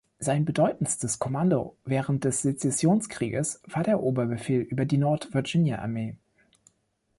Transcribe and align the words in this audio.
Sein 0.17 0.45
bedeutendstes 0.45 1.19
Kommando 1.19 1.77
während 1.85 2.23
des 2.23 2.41
Sezessionskriegs 2.41 3.61
war 3.67 3.83
der 3.83 4.01
Oberbefehl 4.01 4.61
über 4.61 4.83
die 4.83 4.97
Nord-Virginia-Armee. 4.97 6.15